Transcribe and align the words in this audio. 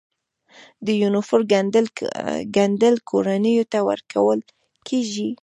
د 0.85 0.87
یونیفورم 1.01 1.47
ګنډل 2.55 2.95
کورنیو 3.09 3.69
ته 3.71 3.79
ورکول 3.89 4.39
کیږي؟ 4.87 5.29